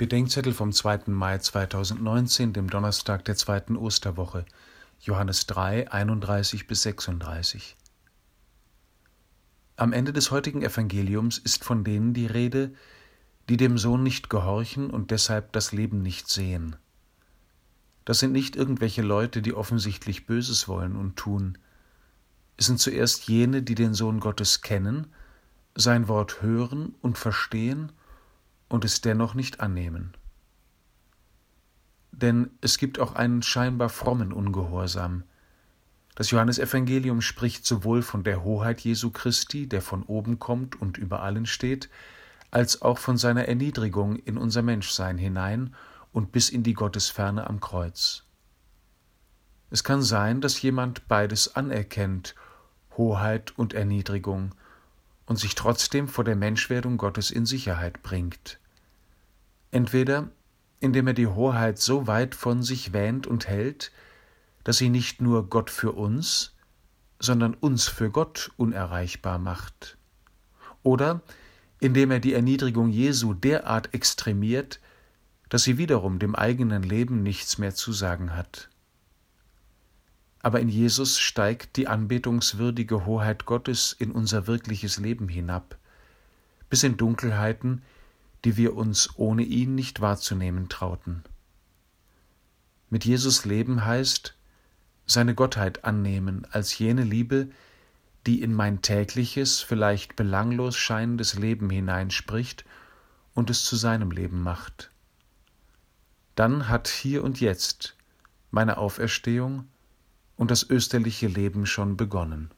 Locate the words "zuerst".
22.80-23.28